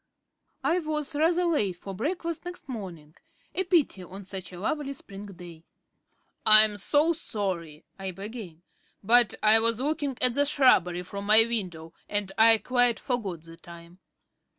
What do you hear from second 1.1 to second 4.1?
rather late for breakfast next morning; a pity